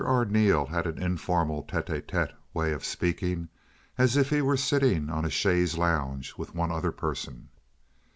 Arneel 0.03 0.65
had 0.65 0.87
an 0.87 0.99
informal, 0.99 1.61
tete 1.61 1.91
a 1.91 2.01
tete 2.01 2.33
way 2.55 2.71
of 2.71 2.83
speaking 2.83 3.49
as 3.99 4.17
if 4.17 4.31
he 4.31 4.41
were 4.41 4.57
sitting 4.57 5.11
on 5.11 5.25
a 5.25 5.29
chaise 5.29 5.77
longue 5.77 6.25
with 6.37 6.55
one 6.55 6.71
other 6.71 6.91
person. 6.91 7.49